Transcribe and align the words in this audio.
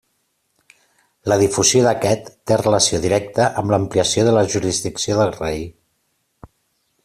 La 1.31 1.37
difusió 1.41 1.83
d'aquest 1.87 2.31
té 2.51 2.57
relació 2.63 3.01
directa 3.05 3.49
amb 3.63 3.75
l'ampliació 3.75 4.27
de 4.29 4.35
la 4.39 4.45
jurisdicció 4.55 5.23
del 5.23 5.39
rei. 5.41 5.65